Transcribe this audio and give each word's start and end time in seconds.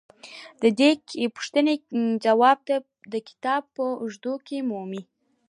د 0.61 0.63
دې 0.79 0.91
پوښتنې 1.35 1.73
ځواب 2.25 2.59
د 3.13 3.15
کتاب 3.29 3.61
په 3.75 3.83
اوږدو 4.01 4.33
کې 4.47 4.57
مومئ. 4.69 5.01